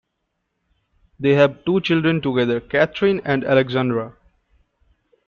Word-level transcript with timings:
They 1.19 1.35
have 1.35 1.63
two 1.63 1.79
children 1.81 2.21
together, 2.23 2.59
Katherine 2.59 3.21
and 3.23 3.43
Alexandra. 3.45 4.15